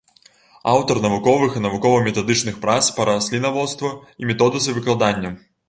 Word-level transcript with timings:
Аўтар 0.71 0.99
навуковых 1.05 1.51
і 1.59 1.61
навукова-метадычных 1.65 2.57
прац 2.65 2.79
па 2.97 3.07
раслінаводству 3.13 3.95
і 4.21 4.33
методыцы 4.33 4.69
выкладання. 4.83 5.37